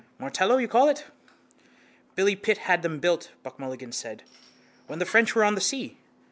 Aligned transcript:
Martello 0.17 0.57
you 0.57 0.67
call 0.67 0.89
it? 0.89 1.05
—Billy 2.15 2.35
Pitt 2.35 2.57
had 2.57 2.81
them 2.81 2.97
built, 2.99 3.29
Buck 3.43 3.59
Mulligan 3.59 3.91
said, 3.91 4.23
when 4.87 4.97
the 4.97 5.05
French 5.05 5.35
were 5.35 5.43
on 5.43 5.53
the 5.53 5.61
sea. 5.61 5.95